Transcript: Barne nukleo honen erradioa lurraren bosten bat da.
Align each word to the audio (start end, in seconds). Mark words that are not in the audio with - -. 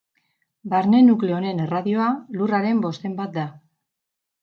Barne 0.73 1.01
nukleo 1.09 1.35
honen 1.41 1.63
erradioa 1.67 2.09
lurraren 2.41 2.83
bosten 2.89 3.19
bat 3.25 3.41
da. 3.41 3.49